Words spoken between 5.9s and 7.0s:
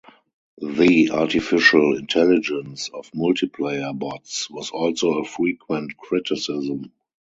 criticism.